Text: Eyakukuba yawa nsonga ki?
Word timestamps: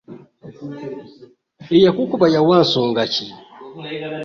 Eyakukuba 1.75 2.25
yawa 2.35 2.55
nsonga 2.63 3.03
ki? 3.13 3.25